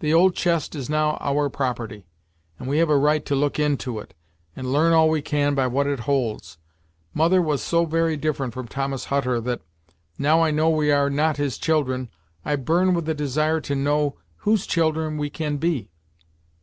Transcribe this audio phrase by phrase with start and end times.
[0.00, 2.06] The old chest is now our property,
[2.58, 4.14] and we have a right to look into it,
[4.56, 6.56] and learn all we can by what it holds.
[7.12, 9.60] Mother was so very different from Thomas Hutter, that,
[10.16, 12.08] now I know we are not his children,
[12.46, 15.90] I burn with a desire to know whose children we can be.